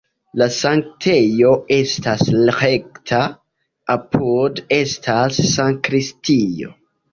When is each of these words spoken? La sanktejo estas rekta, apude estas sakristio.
La 0.41 0.45
sanktejo 0.53 1.51
estas 1.75 2.23
rekta, 2.63 3.21
apude 3.99 4.67
estas 4.81 5.41
sakristio. 5.55 6.77